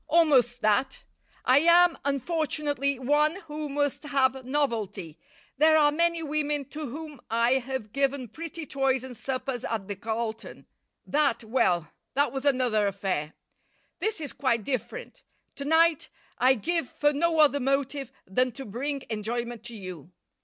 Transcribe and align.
"Almost 0.07 0.61
that. 0.61 1.03
I 1.45 1.59
am, 1.59 1.95
unfortunately, 2.03 2.97
one 2.97 3.35
who 3.41 3.69
must 3.69 4.01
have 4.01 4.43
novelty. 4.43 5.19
There 5.59 5.77
are 5.77 5.91
many 5.91 6.23
women 6.23 6.65
to 6.69 6.87
whom 6.87 7.21
I 7.29 7.59
have 7.59 7.93
given 7.93 8.27
pretty 8.27 8.65
toys 8.65 9.03
and 9.03 9.15
suppers 9.15 9.63
at 9.63 9.87
the 9.87 9.95
Carlton. 9.95 10.65
That 11.05 11.43
well, 11.43 11.91
that 12.15 12.31
was 12.31 12.45
another 12.47 12.87
affair. 12.87 13.33
This 13.99 14.19
is 14.19 14.33
quite 14.33 14.63
different. 14.63 15.21
To 15.57 15.65
night 15.65 16.09
I 16.39 16.55
give 16.55 16.89
for 16.89 17.13
no 17.13 17.39
other 17.39 17.59
motive 17.59 18.11
than 18.25 18.53
to 18.53 18.65
bring 18.65 19.03
enjoyment 19.07 19.61
to 19.65 19.75
you. 19.75 20.09